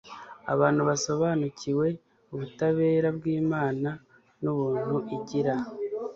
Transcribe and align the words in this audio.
Abantu 0.53 0.81
basobanukiwe 0.89 1.87
ubutabera 2.33 3.07
bwImana 3.17 3.89
nubuntu 4.41 4.95
igira 5.15 5.55